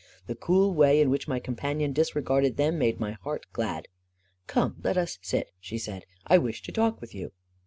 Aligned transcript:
The 0.25 0.33
cool 0.33 0.73
way 0.73 0.99
in 0.99 1.11
which 1.11 1.27
my 1.27 1.39
companion 1.39 1.93
disregarded 1.93 2.57
them 2.57 2.79
made 2.79 2.99
my 2.99 3.11
heart 3.11 3.45
glad." 3.53 3.87
Come, 4.47 4.77
let 4.83 4.97
us 4.97 5.19
sit/' 5.21 5.51
she 5.59 5.77
said." 5.77 6.07
I 6.25 6.39
wish 6.39 6.63
to 6.63 6.71
talk 6.71 6.99
with 6.99 7.13
you." 7.13 7.33